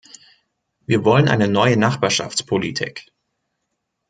[0.87, 3.05] Wir wollen eine neue Nachbarschaftspolitik.